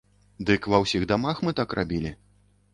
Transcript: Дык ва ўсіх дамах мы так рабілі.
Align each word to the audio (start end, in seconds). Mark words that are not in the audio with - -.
Дык 0.49 0.61
ва 0.75 0.79
ўсіх 0.85 1.05
дамах 1.13 1.45
мы 1.47 1.55
так 1.63 1.79
рабілі. 1.81 2.17